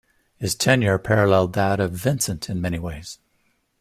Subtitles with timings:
[0.39, 3.19] His tenure paralleled that of Vincent in many ways.